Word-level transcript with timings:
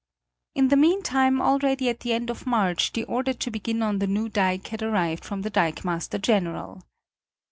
In 0.55 0.69
the 0.69 0.75
mean 0.75 1.03
time 1.03 1.39
already 1.39 1.87
at 1.87 1.99
the 1.99 2.11
end 2.11 2.31
of 2.31 2.47
March 2.47 2.93
the 2.93 3.03
order 3.03 3.33
to 3.33 3.51
begin 3.51 3.83
on 3.83 3.99
the 3.99 4.07
new 4.07 4.29
dike 4.29 4.65
had 4.69 4.81
arrived 4.81 5.23
from 5.23 5.43
the 5.43 5.51
dikemaster 5.51 6.17
general. 6.19 6.81